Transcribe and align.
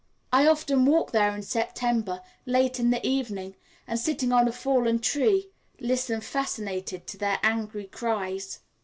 I 0.33 0.47
often 0.47 0.85
walk 0.87 1.11
there 1.11 1.35
in 1.35 1.43
September, 1.43 2.23
late 2.47 2.79
in 2.79 2.89
the 2.89 3.07
evening, 3.07 3.55
and 3.85 3.99
sitting 3.99 4.31
on 4.31 4.47
a 4.47 4.51
fallen 4.51 4.97
tree 4.97 5.51
listen 5.79 6.21
fascinated 6.21 7.05
to 7.05 7.19
their 7.19 7.37
angry 7.43 7.85
cries. 7.85 8.61